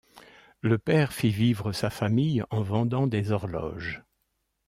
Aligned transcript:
Le 0.61 0.79
père 0.79 1.13
fit 1.13 1.29
vivre 1.29 1.73
sa 1.73 1.91
famille 1.91 2.43
en 2.49 2.63
vendant 2.63 3.05
des 3.05 3.31
horloges. 3.31 4.03